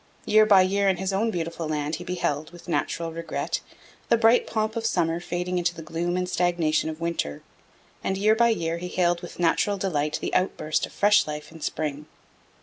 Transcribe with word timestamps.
Year 0.25 0.47
by 0.47 0.63
year 0.63 0.89
in 0.89 0.97
his 0.97 1.13
own 1.13 1.29
beautiful 1.29 1.67
land 1.67 1.97
he 1.97 2.03
beheld, 2.03 2.49
with 2.49 2.67
natural 2.67 3.11
regret, 3.11 3.59
the 4.09 4.17
bright 4.17 4.47
pomp 4.47 4.75
of 4.75 4.83
summer 4.83 5.19
fading 5.19 5.59
into 5.59 5.75
the 5.75 5.83
gloom 5.83 6.17
and 6.17 6.27
stagnation 6.27 6.89
of 6.89 6.99
winter, 6.99 7.43
and 8.03 8.17
year 8.17 8.33
by 8.33 8.49
year 8.49 8.79
he 8.79 8.87
hailed 8.87 9.21
with 9.21 9.37
natural 9.37 9.77
delight 9.77 10.17
the 10.19 10.33
outburst 10.33 10.87
of 10.87 10.91
fresh 10.91 11.27
life 11.27 11.51
in 11.51 11.61
spring. 11.61 12.07